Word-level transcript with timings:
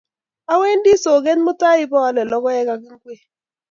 Awendi 0.53 0.93
soget 1.03 1.39
mutai 1.45 1.79
ipaale 1.83 2.21
logoek 2.31 2.67
ak 2.73 2.81
ingwek 2.89 3.21